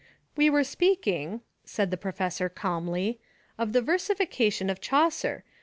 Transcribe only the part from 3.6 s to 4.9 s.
the versification of